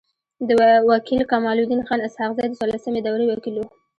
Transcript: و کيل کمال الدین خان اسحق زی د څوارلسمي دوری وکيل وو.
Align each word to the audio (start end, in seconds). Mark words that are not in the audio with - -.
و 0.87 0.89
کيل 1.05 1.21
کمال 1.31 1.57
الدین 1.61 1.81
خان 1.87 1.99
اسحق 2.07 2.31
زی 2.37 2.45
د 2.49 2.53
څوارلسمي 2.57 3.01
دوری 3.03 3.25
وکيل 3.27 3.55
وو. 3.57 3.67